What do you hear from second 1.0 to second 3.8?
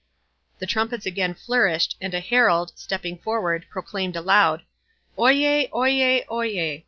then again flourished, and a herald, stepping forward,